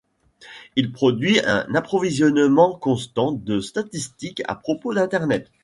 Il 0.75 0.91
produit 0.93 1.41
un 1.45 1.75
approvisionnement 1.75 2.73
constant 2.75 3.33
de 3.33 3.59
statistiques 3.59 4.41
à 4.47 4.55
propos 4.55 4.95
d'Internet. 4.95 5.51